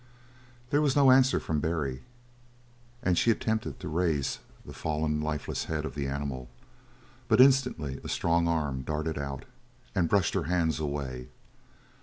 [0.71, 2.01] There was no answer from Barry,
[3.03, 6.49] and she attempted to raise the fallen, lifeless head of the animal;
[7.27, 9.45] but instantly a strong arm darted out
[9.93, 11.29] and brushed her hands away.